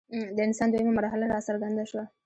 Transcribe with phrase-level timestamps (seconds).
[0.35, 2.03] د انسان دویمه مرحله راڅرګنده شوه.